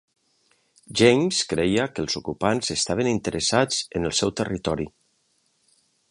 [1.01, 4.89] James creia que els ocupants estaven interessats en el seu territori.